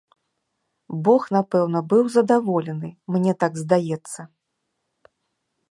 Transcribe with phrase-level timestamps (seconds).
[1.07, 4.21] Бог напэўна быў задаволены, мне так здаецца.